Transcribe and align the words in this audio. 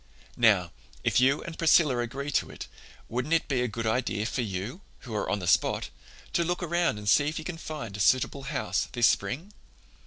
"Now, 0.37 0.71
if 1.03 1.19
you 1.19 1.43
and 1.43 1.59
Priscilla 1.59 1.99
agree 1.99 2.31
to 2.31 2.49
it, 2.49 2.65
wouldn't 3.07 3.35
it 3.35 3.47
be 3.47 3.61
a 3.61 3.67
good 3.67 3.85
idea 3.85 4.25
for 4.25 4.41
you, 4.41 4.81
who 5.01 5.13
are 5.13 5.29
on 5.29 5.37
the 5.37 5.45
spot, 5.45 5.91
to 6.33 6.43
look 6.43 6.63
around 6.63 6.97
and 6.97 7.07
see 7.07 7.27
if 7.27 7.37
you 7.37 7.45
can 7.45 7.59
find 7.59 7.95
a 7.95 7.99
suitable 7.99 8.45
house 8.49 8.87
this 8.93 9.05
spring? 9.05 9.53